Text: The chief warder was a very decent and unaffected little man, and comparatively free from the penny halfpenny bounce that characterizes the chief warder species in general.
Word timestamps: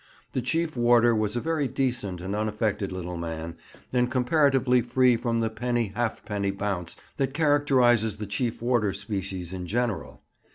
The 0.33 0.41
chief 0.41 0.75
warder 0.75 1.13
was 1.13 1.35
a 1.35 1.39
very 1.41 1.67
decent 1.67 2.21
and 2.21 2.35
unaffected 2.35 2.91
little 2.91 3.17
man, 3.17 3.55
and 3.93 4.09
comparatively 4.09 4.81
free 4.81 5.15
from 5.15 5.41
the 5.41 5.49
penny 5.51 5.91
halfpenny 5.95 6.49
bounce 6.49 6.95
that 7.17 7.35
characterizes 7.35 8.17
the 8.17 8.25
chief 8.25 8.63
warder 8.63 8.93
species 8.93 9.53
in 9.53 9.67
general. 9.67 10.21